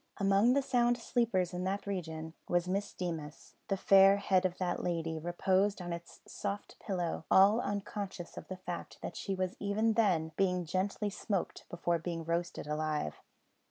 Among 0.17 0.53
the 0.53 0.63
sound 0.63 0.97
sleepers 0.97 1.53
in 1.53 1.63
that 1.65 1.85
region 1.85 2.33
was 2.49 2.67
Miss 2.67 2.91
Deemas. 2.91 3.53
The 3.67 3.77
fair 3.77 4.17
head 4.17 4.45
of 4.47 4.57
that 4.57 4.81
lady 4.81 5.19
reposed 5.19 5.79
on 5.79 5.93
its 5.93 6.21
soft 6.25 6.79
pillow 6.79 7.25
all 7.29 7.61
unconscious 7.61 8.35
of 8.35 8.47
the 8.47 8.57
fact 8.57 8.97
that 9.03 9.15
she 9.15 9.35
was 9.35 9.55
even 9.59 9.93
then 9.93 10.31
being 10.37 10.65
gently 10.65 11.11
smoked 11.11 11.65
before 11.69 11.99
being 11.99 12.23
roasted 12.25 12.65
alive. 12.65 13.21